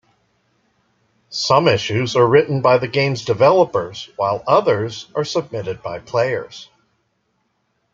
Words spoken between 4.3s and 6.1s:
others are submitted by